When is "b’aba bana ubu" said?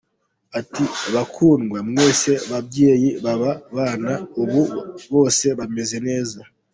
3.23-4.61